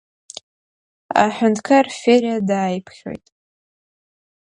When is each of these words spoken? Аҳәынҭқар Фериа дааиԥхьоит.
Аҳәынҭқар 1.21 1.85
Фериа 1.99 2.37
дааиԥхьоит. 2.47 3.25